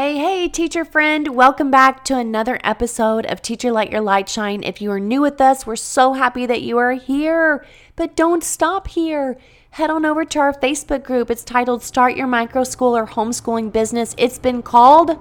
[0.00, 1.34] Hey, hey, teacher friend.
[1.34, 4.62] Welcome back to another episode of Teacher Let Your Light Shine.
[4.62, 7.66] If you are new with us, we're so happy that you are here.
[7.96, 9.36] But don't stop here.
[9.70, 11.32] Head on over to our Facebook group.
[11.32, 14.14] It's titled Start Your Micro School or Homeschooling Business.
[14.16, 15.18] It's been called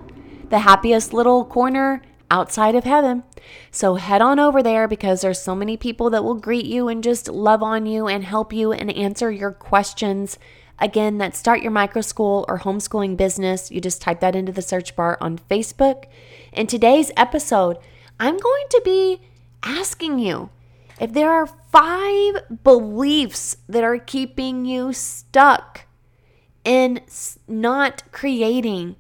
[0.52, 3.24] the happiest little corner outside of heaven.
[3.72, 7.04] So head on over there because there's so many people that will greet you and
[7.04, 10.38] just love on you and help you and answer your questions.
[10.80, 13.72] Again, that's Start Your Micro School or Homeschooling Business.
[13.72, 16.06] You just type that into the search bar on Facebook.
[16.54, 17.78] In today's episode,
[18.20, 19.22] I'm going to be
[19.64, 20.52] asking you
[21.02, 25.86] if there are five beliefs that are keeping you stuck
[26.64, 27.02] in
[27.48, 28.98] not creating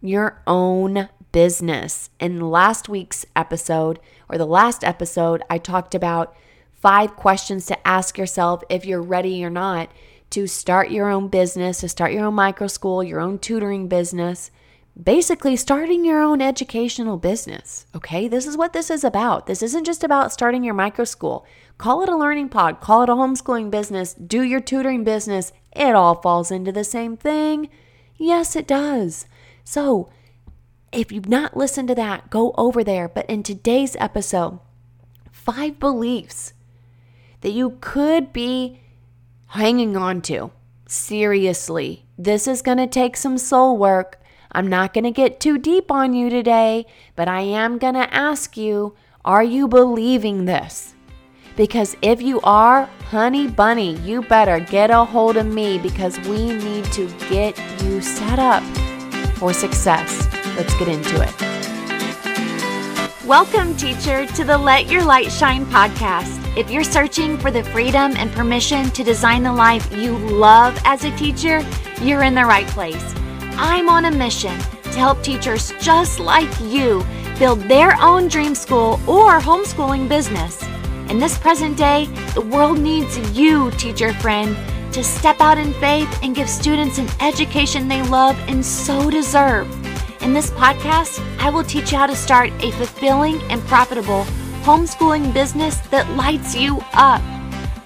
[0.00, 2.10] your own business.
[2.18, 6.34] In last week's episode, or the last episode, I talked about
[6.74, 9.88] five questions to ask yourself if you're ready or not
[10.32, 14.50] to start your own business, to start your own micro school, your own tutoring business,
[15.00, 17.86] basically starting your own educational business.
[17.94, 19.46] Okay, this is what this is about.
[19.46, 21.46] This isn't just about starting your micro school.
[21.78, 25.52] Call it a learning pod, call it a homeschooling business, do your tutoring business.
[25.72, 27.68] It all falls into the same thing.
[28.16, 29.26] Yes, it does.
[29.64, 30.10] So,
[30.92, 33.08] if you've not listened to that, go over there.
[33.08, 34.60] But in today's episode,
[35.30, 36.52] five beliefs
[37.40, 38.81] that you could be
[39.52, 40.50] hanging on to.
[40.86, 44.18] Seriously, this is going to take some soul work.
[44.50, 46.86] I'm not going to get too deep on you today,
[47.16, 48.94] but I am going to ask you
[49.26, 50.94] are you believing this?
[51.54, 56.54] Because if you are, honey bunny, you better get a hold of me because we
[56.54, 58.62] need to get you set up
[59.36, 60.26] for success.
[60.56, 61.34] Let's get into it.
[63.26, 66.41] Welcome, teacher, to the Let Your Light Shine podcast.
[66.54, 71.02] If you're searching for the freedom and permission to design the life you love as
[71.02, 71.64] a teacher,
[72.02, 73.14] you're in the right place.
[73.56, 77.06] I'm on a mission to help teachers just like you
[77.38, 80.62] build their own dream school or homeschooling business.
[81.08, 84.54] In this present day, the world needs you, teacher friend,
[84.92, 89.66] to step out in faith and give students an education they love and so deserve.
[90.22, 94.26] In this podcast, I will teach you how to start a fulfilling and profitable
[94.62, 97.20] homeschooling business that lights you up.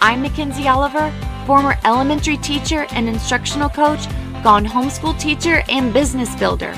[0.02, 1.10] I'm Mackenzie Oliver,
[1.46, 4.06] former elementary teacher and instructional coach,
[4.42, 6.74] gone homeschool teacher, and business builder.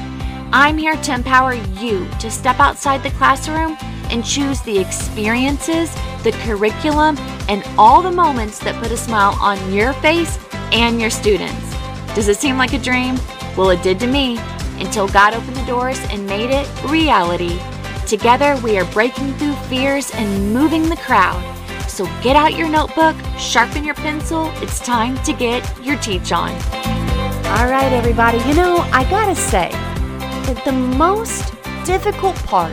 [0.52, 3.76] I'm here to empower you to step outside the classroom
[4.10, 5.92] and choose the experiences,
[6.22, 10.38] the curriculum, and all the moments that put a smile on your face
[10.70, 11.74] and your students.
[12.14, 13.18] Does it seem like a dream?
[13.56, 14.38] Well, it did to me
[14.78, 17.58] until God opened the doors and made it reality.
[18.08, 21.44] Together, we are breaking through fears and moving the crowd.
[21.90, 24.50] So get out your notebook, sharpen your pencil.
[24.62, 26.52] It's time to get your teach on.
[27.48, 28.38] All right, everybody.
[28.48, 31.52] You know, I gotta say that the most
[31.84, 32.72] difficult part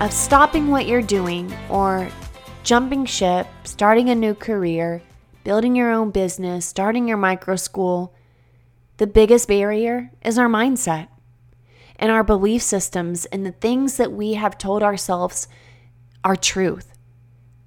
[0.00, 2.08] of stopping what you're doing or
[2.64, 5.02] jumping ship, starting a new career,
[5.44, 8.12] building your own business, starting your micro school,
[8.96, 11.09] the biggest barrier is our mindset
[12.00, 15.46] and our belief systems and the things that we have told ourselves
[16.24, 16.90] are truth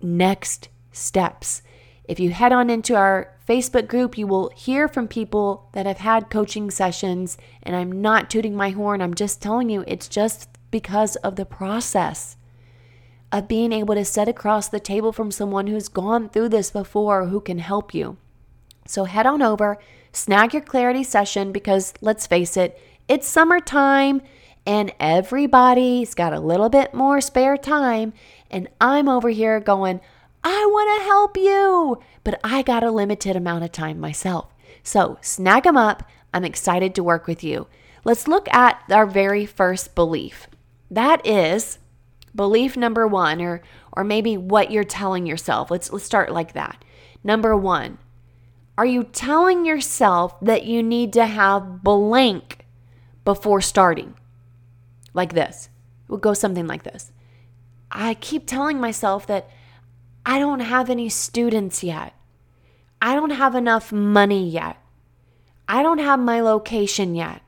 [0.00, 1.60] next steps.
[2.04, 5.98] If you head on into our Facebook group, you will hear from people that have
[5.98, 7.36] had coaching sessions.
[7.62, 11.44] And I'm not tooting my horn, I'm just telling you it's just because of the
[11.44, 12.36] process.
[13.32, 17.26] of being able to sit across the table from someone who's gone through this before
[17.26, 18.16] who can help you.
[18.86, 19.78] So head on over,
[20.16, 24.22] snag your clarity session because let's face it, it's summertime
[24.66, 28.12] and everybody's got a little bit more spare time.
[28.50, 30.00] And I'm over here going,
[30.42, 34.52] I want to help you, but I got a limited amount of time myself.
[34.82, 36.08] So snag them up.
[36.32, 37.66] I'm excited to work with you.
[38.04, 40.46] Let's look at our very first belief.
[40.90, 41.78] That is
[42.34, 45.70] belief number one, or or maybe what you're telling yourself.
[45.70, 46.84] Let's let's start like that.
[47.24, 47.98] Number one,
[48.78, 52.66] are you telling yourself that you need to have blank
[53.24, 54.14] before starting?
[55.14, 55.70] Like this.
[56.04, 57.10] It would go something like this.
[57.90, 59.48] I keep telling myself that
[60.26, 62.12] I don't have any students yet.
[63.00, 64.76] I don't have enough money yet.
[65.68, 67.42] I don't have my location yet.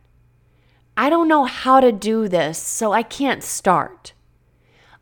[0.97, 4.13] I don't know how to do this, so I can't start.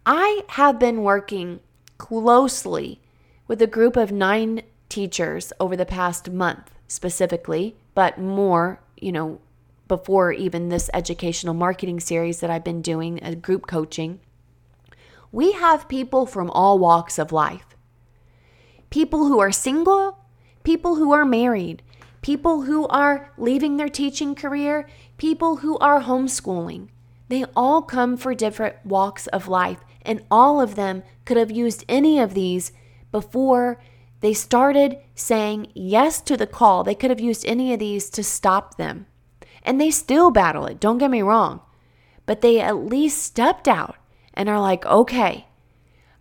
[0.05, 1.61] I have been working
[1.99, 3.01] closely
[3.49, 9.41] with a group of nine teachers over the past month specifically, but more, you know,
[9.89, 14.21] before even this educational marketing series that I've been doing, a group coaching.
[15.31, 17.67] We have people from all walks of life
[18.89, 20.19] people who are single,
[20.63, 21.83] people who are married,
[22.23, 26.89] people who are leaving their teaching career, people who are homeschooling.
[27.29, 31.85] They all come for different walks of life, and all of them could have used
[31.89, 32.73] any of these
[33.11, 33.79] before
[34.21, 36.85] they started saying yes to the call.
[36.85, 39.07] They could have used any of these to stop them.
[39.63, 41.61] And they still battle it, don't get me wrong.
[42.25, 43.97] But they at least stepped out
[44.35, 45.47] and are like, okay,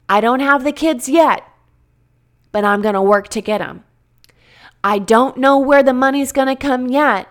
[0.07, 1.43] I don't have the kids yet,
[2.51, 3.83] but I'm going to work to get them.
[4.83, 7.27] I don't know where the money's going to come yet,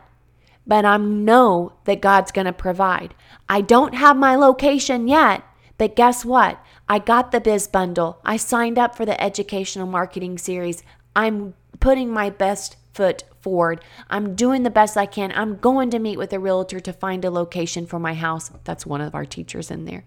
[0.67, 3.15] but I know that God's going to provide.
[3.49, 5.45] I don't have my location yet,
[5.79, 6.59] but guess what?
[6.89, 8.21] I got the biz bundle.
[8.25, 10.83] I signed up for the educational marketing series.
[11.17, 13.83] I'm putting my best foot forward.
[14.09, 15.33] I'm doing the best I can.
[15.35, 18.51] I'm going to meet with a realtor to find a location for my house.
[18.65, 20.05] That's one of our teachers in there.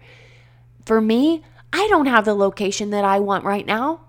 [0.84, 4.00] For me, I don't have the location that I want right now.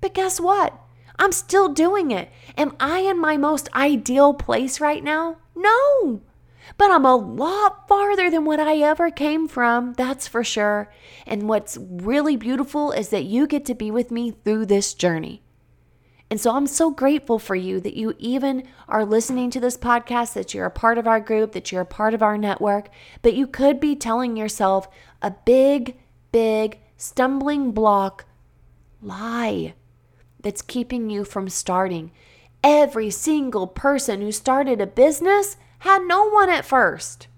[0.00, 0.78] But guess what?
[1.18, 2.30] I'm still doing it.
[2.56, 5.36] Am I in my most ideal place right now?
[5.54, 6.20] No.
[6.76, 10.90] But I'm a lot farther than what I ever came from, that's for sure.
[11.26, 15.42] And what's really beautiful is that you get to be with me through this journey.
[16.30, 20.32] And so I'm so grateful for you that you even are listening to this podcast,
[20.32, 22.88] that you're a part of our group, that you're a part of our network.
[23.22, 24.88] But you could be telling yourself
[25.22, 25.96] a big,
[26.32, 28.24] big stumbling block
[29.02, 29.74] lie
[30.40, 32.10] that's keeping you from starting.
[32.62, 37.28] Every single person who started a business had no one at first.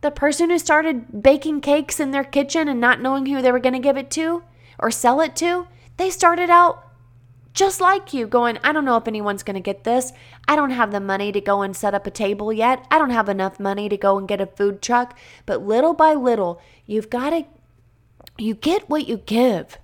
[0.00, 3.58] The person who started baking cakes in their kitchen and not knowing who they were
[3.58, 4.44] going to give it to
[4.78, 5.66] or sell it to,
[5.96, 6.84] they started out
[7.52, 10.12] just like you, going, I don't know if anyone's going to get this.
[10.46, 12.86] I don't have the money to go and set up a table yet.
[12.92, 15.18] I don't have enough money to go and get a food truck.
[15.44, 17.44] But little by little, you've got to,
[18.38, 19.78] you get what you give.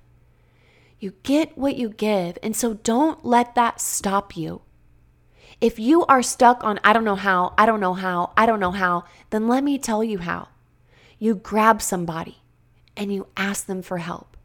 [1.01, 2.39] You get what you give.
[2.41, 4.63] And so don't let that stop you.
[5.61, 8.61] If you are stuck on, I don't know how, I don't know how, I don't
[8.61, 10.49] know how, then let me tell you how.
[11.19, 12.39] You grab somebody
[12.97, 14.39] and you ask them for help.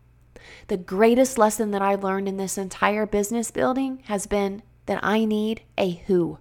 [0.67, 5.23] The greatest lesson that I've learned in this entire business building has been that I
[5.25, 6.37] need a who.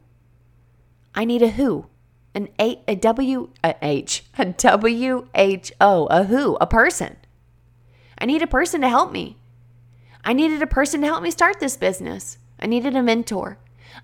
[1.15, 1.87] I need a who,
[2.35, 7.17] an A, a W, a H, a W H O, a who, a person.
[8.19, 9.37] I need a person to help me.
[10.25, 12.39] I needed a person to help me start this business.
[12.59, 13.59] I needed a mentor.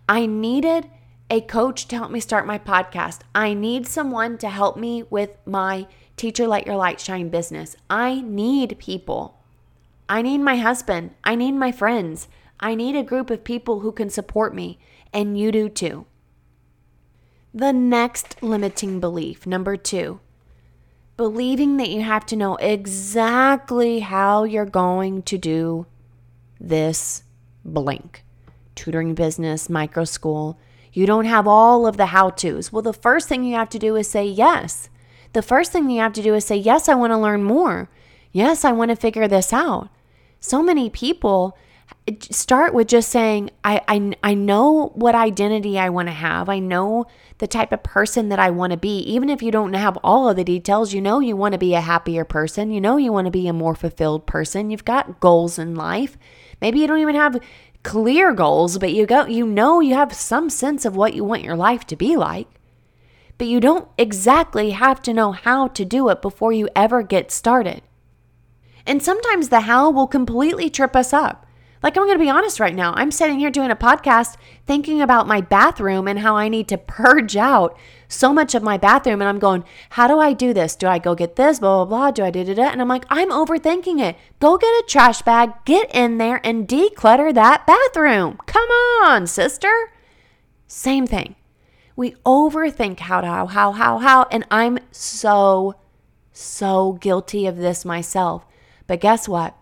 [0.09, 0.89] I needed
[1.31, 3.21] a coach to help me start my podcast.
[3.35, 7.77] I need someone to help me with my Teacher Let Your Light Shine business.
[7.89, 9.39] I need people.
[10.09, 11.13] I need my husband.
[11.23, 12.27] I need my friends.
[12.59, 14.79] I need a group of people who can support me,
[15.13, 16.07] and you do too.
[17.55, 20.21] The next limiting belief, number two,
[21.17, 25.87] believing that you have to know exactly how you're going to do
[26.61, 27.23] this
[27.65, 28.25] blank
[28.81, 30.59] tutoring business, micro school.
[30.91, 32.73] You don't have all of the how to's.
[32.73, 34.89] Well, the first thing you have to do is say yes.
[35.35, 37.91] The first thing you have to do is say, Yes, I want to learn more.
[38.33, 39.91] Yes, I want to figure this out.
[40.41, 41.57] So many people
[42.31, 46.49] start with just saying, I, I, I know what identity I want to have.
[46.49, 47.07] I know
[47.39, 48.99] the type of person that I want to be.
[49.01, 51.75] Even if you don't have all of the details, you know you want to be
[51.75, 52.71] a happier person.
[52.71, 54.71] You know you want to be a more fulfilled person.
[54.71, 56.17] You've got goals in life.
[56.61, 57.41] Maybe you don't even have
[57.83, 61.45] clear goals, but you go you know you have some sense of what you want
[61.45, 62.49] your life to be like.
[63.39, 67.31] But you don't exactly have to know how to do it before you ever get
[67.31, 67.83] started.
[68.87, 71.47] And sometimes the how will completely trip us up.
[71.83, 72.93] Like, I'm going to be honest right now.
[72.95, 76.77] I'm sitting here doing a podcast thinking about my bathroom and how I need to
[76.77, 77.79] purge out
[78.11, 79.23] so much of my bathroom.
[79.23, 80.77] And I'm going, how do I do this?
[80.77, 81.61] Do I go get this?
[81.61, 82.11] Blah, blah, blah.
[82.11, 82.73] Do I do that?
[82.73, 84.17] And I'm like, I'm overthinking it.
[84.41, 88.39] Go get a trash bag, get in there and declutter that bathroom.
[88.47, 88.69] Come
[89.05, 89.93] on, sister.
[90.67, 91.37] Same thing.
[91.97, 94.27] We overthink how to, how, how, how, how.
[94.31, 95.77] And I'm so,
[96.33, 98.45] so guilty of this myself.
[98.87, 99.57] But guess what?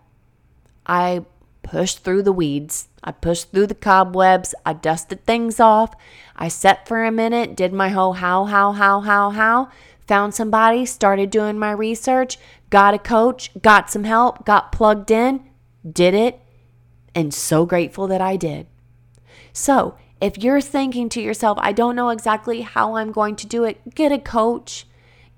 [0.85, 1.25] I
[1.61, 2.87] pushed through the weeds.
[3.03, 4.55] I pushed through the cobwebs.
[4.65, 5.93] I dusted things off.
[6.39, 9.69] I sat for a minute, did my whole how, how, how, how, how,
[10.07, 15.43] found somebody, started doing my research, got a coach, got some help, got plugged in,
[15.91, 16.39] did it,
[17.13, 18.67] and so grateful that I did.
[19.51, 23.65] So, if you're thinking to yourself, I don't know exactly how I'm going to do
[23.65, 24.87] it, get a coach,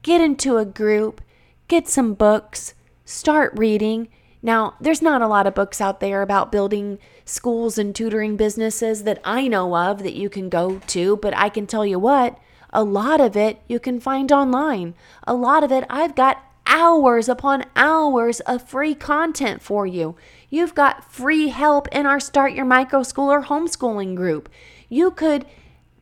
[0.03, 1.19] get into a group,
[1.67, 4.07] get some books, start reading
[4.43, 6.97] now, there's not a lot of books out there about building
[7.31, 11.49] schools and tutoring businesses that I know of that you can go to, but I
[11.49, 12.37] can tell you what,
[12.71, 14.93] a lot of it you can find online.
[15.25, 20.15] A lot of it, I've got hours upon hours of free content for you.
[20.49, 24.49] You've got free help in our Start Your Micro School or homeschooling group.
[24.87, 25.45] You could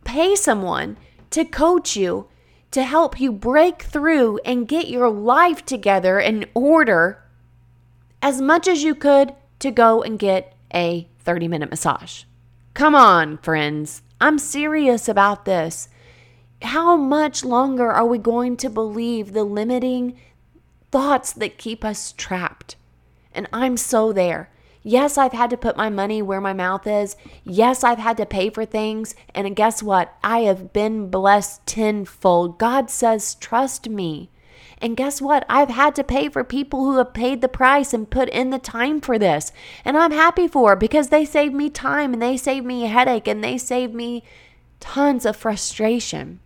[0.03, 0.97] pay someone
[1.31, 2.27] to coach you
[2.71, 7.23] to help you break through and get your life together in order
[8.21, 12.23] as much as you could to go and get a 30 minute massage.
[12.73, 14.01] Come on, friends.
[14.21, 15.89] I'm serious about this.
[16.61, 20.17] How much longer are we going to believe the limiting
[20.91, 22.75] thoughts that keep us trapped?
[23.33, 24.49] And I'm so there.
[24.81, 27.15] Yes, I've had to put my money where my mouth is.
[27.43, 29.13] Yes, I've had to pay for things.
[29.35, 30.17] And guess what?
[30.23, 32.57] I have been blessed tenfold.
[32.57, 34.29] God says, trust me.
[34.81, 35.45] And guess what?
[35.49, 38.59] I've had to pay for people who have paid the price and put in the
[38.59, 39.51] time for this.
[39.83, 43.27] And I'm happy for because they saved me time and they saved me a headache
[43.27, 44.23] and they saved me
[44.79, 46.39] tons of frustration.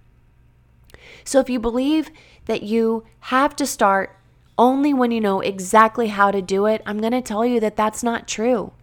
[1.24, 2.10] So if you believe
[2.46, 4.18] that you have to start
[4.58, 7.76] only when you know exactly how to do it, I'm going to tell you that
[7.76, 8.74] that's not true.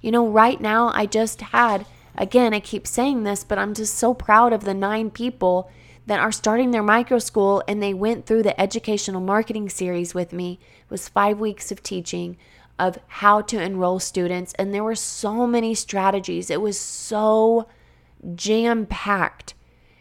[0.00, 3.94] You know, right now, I just had, again, I keep saying this, but I'm just
[3.94, 5.70] so proud of the nine people
[6.06, 10.32] that are starting their micro school and they went through the educational marketing series with
[10.32, 10.58] me.
[10.80, 12.36] It was 5 weeks of teaching
[12.78, 16.50] of how to enroll students and there were so many strategies.
[16.50, 17.68] It was so
[18.34, 19.54] jam-packed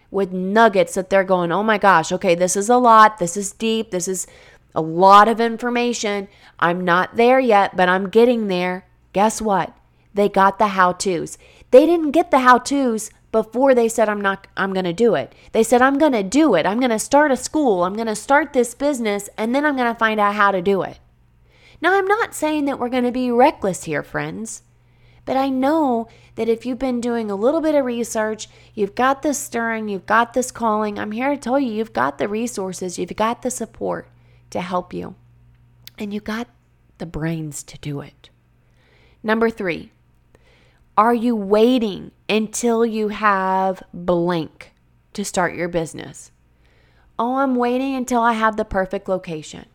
[0.10, 3.18] with nuggets that they're going, "Oh my gosh, okay, this is a lot.
[3.18, 3.92] This is deep.
[3.92, 4.28] This is
[4.74, 6.28] a lot of information.
[6.60, 9.74] I'm not there yet, but I'm getting there." Guess what?
[10.14, 11.38] They got the how-tos.
[11.72, 15.34] They didn't get the how-tos before they said I'm not I'm going to do it.
[15.52, 16.66] They said I'm going to do it.
[16.66, 17.84] I'm going to start a school.
[17.84, 20.62] I'm going to start this business and then I'm going to find out how to
[20.62, 21.00] do it.
[21.82, 24.62] Now, I'm not saying that we're going to be reckless here, friends.
[25.26, 29.22] But I know that if you've been doing a little bit of research, you've got
[29.22, 32.98] this stirring, you've got this calling, I'm here to tell you, you've got the resources,
[32.98, 34.08] you've got the support
[34.50, 35.16] to help you,
[35.98, 36.48] and you got
[36.98, 38.30] the brains to do it.
[39.24, 39.92] Number three,
[40.98, 44.74] are you waiting until you have blank
[45.14, 46.32] to start your business?
[47.18, 49.66] Oh, I'm waiting until I have the perfect location.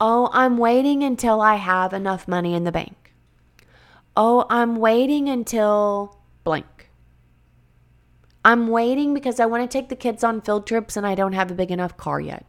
[0.00, 3.12] Oh, I'm waiting until I have enough money in the bank.
[4.16, 6.90] Oh, I'm waiting until blank.
[8.42, 11.34] I'm waiting because I want to take the kids on field trips and I don't
[11.34, 12.46] have a big enough car yet.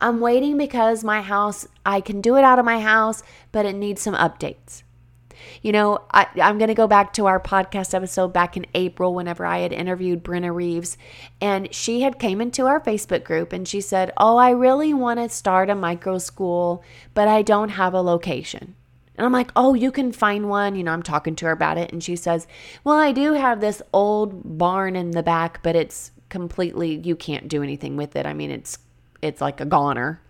[0.00, 3.22] I'm waiting because my house, I can do it out of my house,
[3.52, 4.82] but it needs some updates.
[5.62, 9.14] You know, I, I'm going to go back to our podcast episode back in April
[9.14, 10.96] whenever I had interviewed Brenna Reeves,
[11.40, 15.20] and she had came into our Facebook group and she said, "Oh, I really want
[15.20, 16.82] to start a micro school,
[17.14, 18.74] but I don't have a location."
[19.18, 20.76] And I'm like, oh, you can find one.
[20.76, 21.92] You know, I'm talking to her about it.
[21.92, 22.46] And she says,
[22.84, 27.48] well, I do have this old barn in the back, but it's completely, you can't
[27.48, 28.26] do anything with it.
[28.26, 28.78] I mean, it's,
[29.20, 30.20] it's like a goner.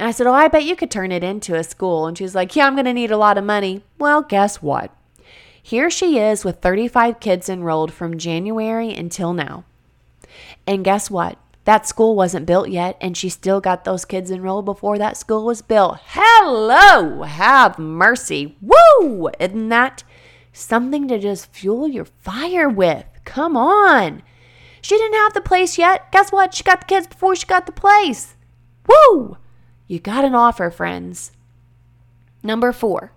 [0.00, 2.06] And I said, Oh, I bet you could turn it into a school.
[2.06, 3.84] And she's like, Yeah, I'm going to need a lot of money.
[3.98, 4.96] Well, guess what?
[5.62, 9.64] Here she is with 35 kids enrolled from January until now.
[10.66, 11.38] And guess what?
[11.64, 15.44] That school wasn't built yet, and she still got those kids enrolled before that school
[15.44, 15.98] was built.
[16.06, 18.56] Hello, have mercy.
[18.62, 19.28] Woo!
[19.38, 20.02] Isn't that
[20.50, 23.04] something to just fuel your fire with?
[23.26, 24.22] Come on.
[24.80, 26.10] She didn't have the place yet.
[26.10, 26.54] Guess what?
[26.54, 28.34] She got the kids before she got the place.
[28.88, 29.36] Woo!
[29.90, 31.32] You got an offer, friends.
[32.42, 33.12] Number four,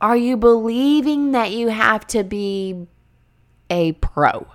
[0.00, 2.86] are you believing that you have to be
[3.70, 4.46] a pro?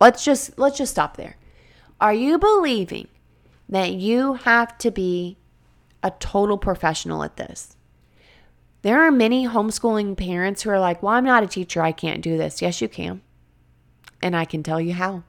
[0.00, 1.36] Let's just let's just stop there.
[2.00, 3.08] Are you believing
[3.68, 5.38] that you have to be
[6.02, 7.76] a total professional at this.
[8.82, 11.82] There are many homeschooling parents who are like, Well, I'm not a teacher.
[11.82, 12.62] I can't do this.
[12.62, 13.22] Yes, you can.
[14.22, 15.24] And I can tell you how.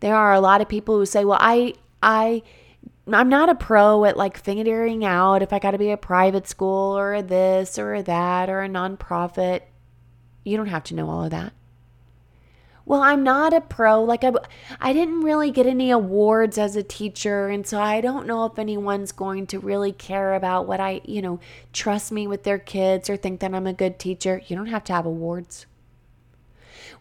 [0.00, 2.42] There are a lot of people who say, Well, I, I,
[3.14, 6.46] I'm not a pro at like figuring out if I got to be a private
[6.46, 9.62] school or this or that or a nonprofit.
[10.44, 11.52] You don't have to know all of that.
[12.84, 14.02] Well, I'm not a pro.
[14.02, 14.32] Like I,
[14.80, 18.58] I didn't really get any awards as a teacher, and so I don't know if
[18.58, 21.38] anyone's going to really care about what I, you know,
[21.72, 24.42] trust me with their kids or think that I'm a good teacher.
[24.48, 25.66] You don't have to have awards.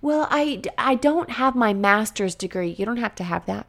[0.01, 2.75] Well, I, I don't have my master's degree.
[2.77, 3.65] You don't have to have that.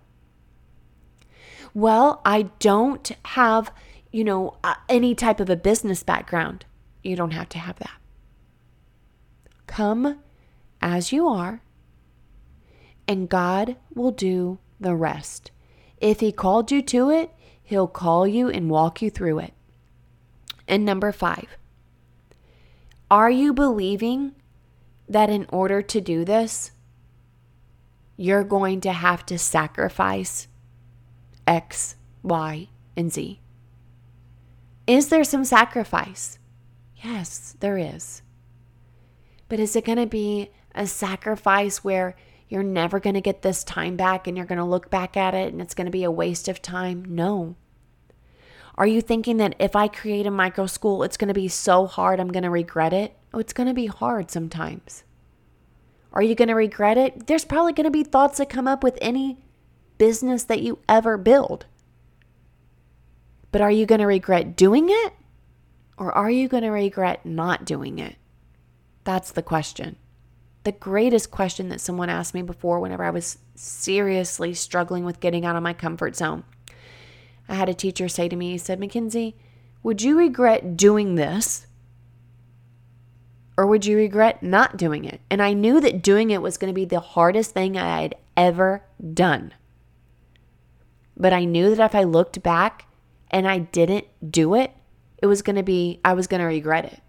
[1.75, 3.73] Well, I don't have,
[4.11, 6.65] you know, uh, any type of a business background.
[7.03, 7.99] You don't have to have that.
[9.67, 10.21] Come
[10.83, 11.62] as you are,
[13.07, 15.50] and God will do the rest.
[16.00, 17.31] If He called you to it,
[17.62, 19.55] He'll call you and walk you through it.
[20.67, 21.57] And number five,
[23.11, 24.35] are you believing
[25.09, 26.71] that in order to do this,
[28.17, 30.47] you're going to have to sacrifice
[31.50, 33.40] X, Y, and Z.
[34.87, 36.38] Is there some sacrifice?
[37.02, 38.23] Yes, there is.
[39.49, 42.14] But is it going to be a sacrifice where
[42.49, 45.35] you're never going to get this time back and you're going to look back at
[45.35, 47.04] it and it's going to be a waste of time?
[47.09, 47.57] No.
[48.76, 51.87] Are you thinking that if I create a micro school, it's going to be so
[51.87, 53.16] hard I'm going to regret it?
[53.35, 55.02] Oh, it's going to be hard sometimes.
[56.12, 57.26] Are you going to regret it?
[57.26, 59.38] There's probably going to be thoughts that come up with any
[60.00, 61.66] business that you ever build.
[63.52, 65.12] But are you going to regret doing it?
[65.99, 68.16] Or are you going to regret not doing it?
[69.04, 69.97] That's the question.
[70.64, 75.45] The greatest question that someone asked me before, whenever I was seriously struggling with getting
[75.45, 76.45] out of my comfort zone,
[77.47, 79.37] I had a teacher say to me, he said, Mackenzie,
[79.83, 81.66] would you regret doing this?
[83.59, 85.21] Or would you regret not doing it?
[85.28, 88.15] And I knew that doing it was going to be the hardest thing I had
[88.34, 88.82] ever
[89.13, 89.52] done.
[91.21, 92.87] But I knew that if I looked back
[93.30, 94.73] and I didn't do it,
[95.19, 97.00] it was going to be, I was going to regret it.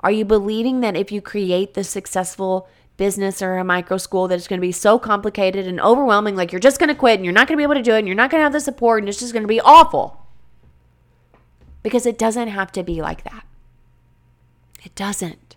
[0.00, 4.34] Are you believing that if you create the successful business or a micro school, that
[4.34, 7.24] it's going to be so complicated and overwhelming, like you're just going to quit and
[7.24, 8.52] you're not going to be able to do it and you're not going to have
[8.52, 10.26] the support and it's just going to be awful?
[11.84, 13.46] Because it doesn't have to be like that.
[14.82, 15.54] It doesn't.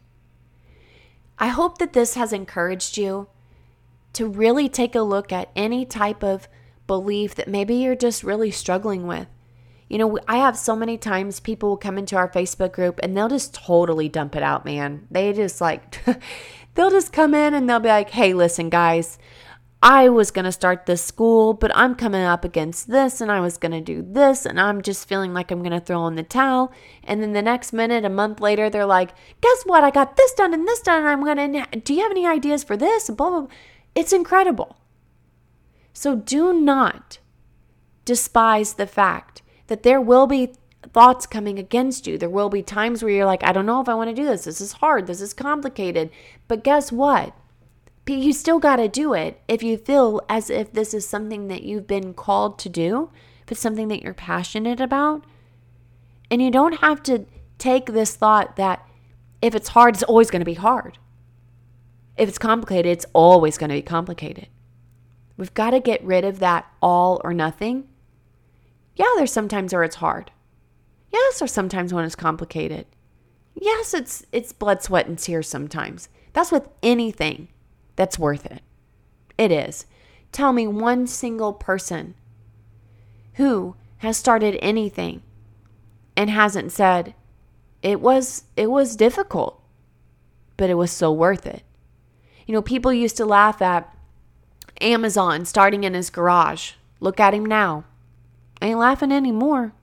[1.40, 3.28] I hope that this has encouraged you
[4.14, 6.48] to really take a look at any type of
[6.88, 9.28] belief that maybe you're just really struggling with.
[9.90, 13.16] You know, I have so many times people will come into our Facebook group and
[13.16, 15.08] they'll just totally dump it out, man.
[15.10, 16.04] They just like,
[16.76, 19.18] they'll just come in and they'll be like, hey, listen, guys,
[19.82, 23.40] I was going to start this school, but I'm coming up against this and I
[23.40, 26.16] was going to do this and I'm just feeling like I'm going to throw in
[26.16, 26.74] the towel.
[27.04, 29.84] And then the next minute, a month later, they're like, guess what?
[29.84, 32.26] I got this done and this done and I'm going to, do you have any
[32.26, 33.10] ideas for this?
[33.10, 33.50] Blah, blah, blah.
[33.94, 34.78] It's incredible.
[35.98, 37.18] So do not
[38.06, 40.54] despise the fact that there will be
[40.94, 42.20] thoughts coming against you.
[42.20, 44.24] There will be times where you're like, I don't know if I want to do
[44.24, 44.44] this.
[44.44, 45.08] This is hard.
[45.08, 46.12] This is complicated.
[46.48, 47.36] But guess what?
[48.06, 51.64] You still got to do it if you feel as if this is something that
[51.64, 53.10] you've been called to do,
[53.42, 55.26] if it's something that you're passionate about.
[56.30, 57.26] And you don't have to
[57.58, 58.88] take this thought that
[59.42, 61.00] if it's hard, it's always going to be hard.
[62.18, 64.50] If it's complicated, it's always going to be complicated.
[65.38, 67.88] We've got to get rid of that all or nothing.
[68.96, 70.32] Yeah, there's sometimes where it's hard.
[71.12, 72.88] Yes, or sometimes when it's complicated.
[73.54, 76.10] Yes, it's it's blood, sweat, and tears sometimes.
[76.34, 77.48] That's with anything
[77.96, 78.62] that's worth it.
[79.38, 79.86] It is.
[80.32, 82.16] Tell me one single person
[83.34, 85.22] who has started anything
[86.16, 87.14] and hasn't said
[87.82, 89.62] it was it was difficult,
[90.58, 91.64] but it was so worth it.
[92.46, 93.94] You know, people used to laugh at
[94.82, 96.74] Amazon starting in his garage.
[97.00, 97.86] Look at him now.
[98.62, 99.74] Ain't laughing anymore.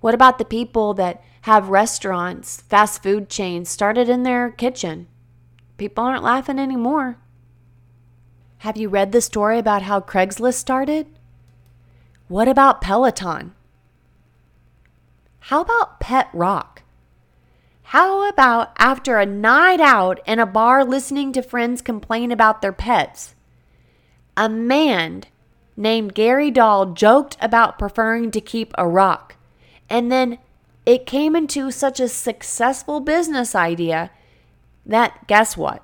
[0.00, 5.06] What about the people that have restaurants, fast food chains started in their kitchen?
[5.76, 7.18] People aren't laughing anymore.
[8.58, 11.06] Have you read the story about how Craigslist started?
[12.28, 13.54] What about Peloton?
[15.40, 16.83] How about Pet Rock?
[17.88, 22.72] How about after a night out in a bar listening to friends complain about their
[22.72, 23.34] pets?
[24.36, 25.24] A man
[25.76, 29.36] named Gary Dahl joked about preferring to keep a rock.
[29.90, 30.38] And then
[30.86, 34.10] it came into such a successful business idea
[34.86, 35.82] that guess what?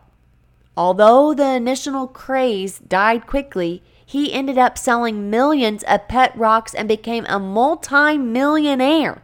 [0.77, 6.89] Although the initial craze died quickly, he ended up selling millions of pet rocks and
[6.89, 9.23] became a multi-millionaire.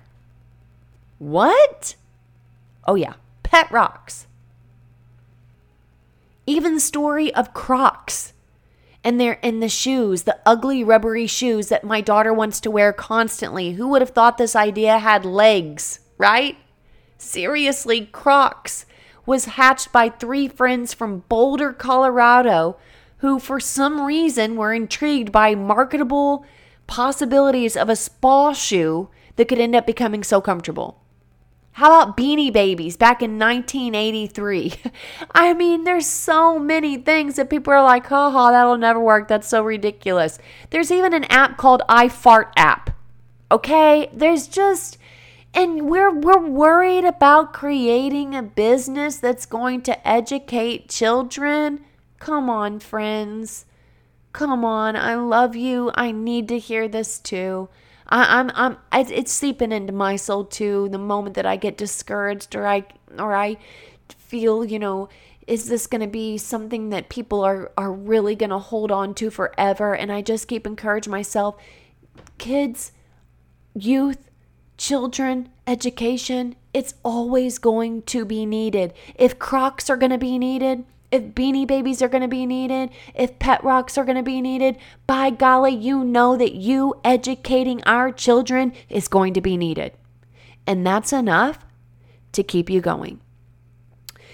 [1.19, 1.97] What?
[2.87, 4.27] Oh, yeah, pet rocks.
[6.47, 8.33] Even the story of Crocs
[9.07, 12.93] and they're in the shoes, the ugly rubbery shoes that my daughter wants to wear
[12.93, 13.73] constantly.
[13.75, 16.57] Who would have thought this idea had legs, right?
[17.19, 18.85] Seriously, Crocs
[19.25, 22.79] was hatched by three friends from Boulder, Colorado,
[23.19, 26.45] who for some reason were intrigued by marketable
[26.89, 31.01] possibilities of a spa shoe that could end up becoming so comfortable.
[31.77, 34.73] How about Beanie Babies back in 1983?
[35.33, 39.29] I mean, there's so many things that people are like, haha, that'll never work.
[39.29, 40.39] That's so ridiculous.
[40.71, 42.97] There's even an app called iFart app.
[43.53, 44.09] Okay?
[44.11, 44.97] There's just
[45.53, 51.85] and we're we're worried about creating a business that's going to educate children.
[52.19, 53.67] Come on, friends.
[54.33, 54.97] Come on.
[54.97, 55.93] I love you.
[55.95, 57.69] I need to hear this too.
[58.09, 60.89] I, I'm I'm it's seeping into my soul too.
[60.91, 62.85] The moment that I get discouraged or I
[63.19, 63.57] or I
[64.09, 65.09] feel, you know,
[65.47, 69.15] is this going to be something that people are are really going to hold on
[69.15, 69.95] to forever?
[69.95, 71.57] And I just keep encouraging myself,
[72.39, 72.93] kids,
[73.75, 74.31] youth,
[74.77, 78.93] children, education, it's always going to be needed.
[79.15, 82.91] If Crocs are going to be needed, if beanie babies are going to be needed,
[83.15, 87.83] if pet rocks are going to be needed, by golly, you know that you educating
[87.85, 89.93] our children is going to be needed.
[90.67, 91.59] And that's enough
[92.33, 93.21] to keep you going.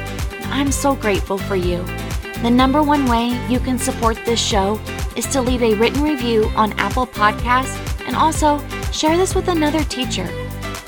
[0.45, 1.83] I'm so grateful for you.
[2.43, 4.79] The number one way you can support this show
[5.17, 7.75] is to leave a written review on Apple Podcasts
[8.05, 8.59] and also
[8.91, 10.29] share this with another teacher.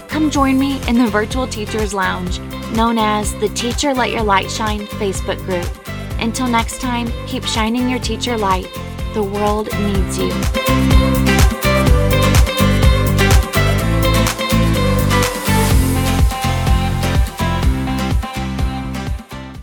[0.08, 2.39] Come join me in the Virtual Teachers Lounge,
[2.76, 5.68] known as the Teacher Let Your Light Shine Facebook group.
[6.22, 8.68] Until next time, keep shining your teacher light.
[9.13, 11.38] The world needs you.